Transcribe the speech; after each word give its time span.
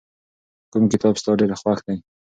کوم 0.71 0.83
کتاب 0.93 1.13
ستا 1.21 1.31
ډېر 1.39 1.51
خوښ 1.61 1.79
دی؟ 1.85 1.97